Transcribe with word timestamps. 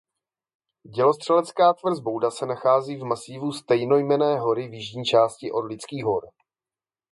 Dělostřelecká 0.95 1.73
tvrz 1.73 1.99
Bouda 1.99 2.31
se 2.31 2.45
nachází 2.45 2.95
v 2.97 3.03
masívu 3.03 3.51
stejnojmenné 3.53 4.39
hory 4.39 4.67
v 4.67 4.73
jižní 4.73 5.05
části 5.05 5.51
Orlických 5.51 6.03
hor. 6.05 6.23